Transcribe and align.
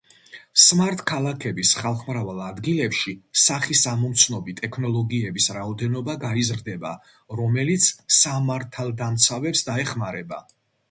სმარტ-ქალაქების 0.61 1.73
ხალხმრავალ 1.79 2.39
ადგილებში 2.45 3.11
სახის 3.41 3.83
ამომცნობი 3.91 4.55
ტექნოლოგიების 4.61 5.49
რაოდენობა 5.57 6.15
გაიზრდება, 6.23 6.93
რომელიც 7.41 7.91
სამართალდამცავებს 8.21 9.67
დაეხმარება. 9.69 10.41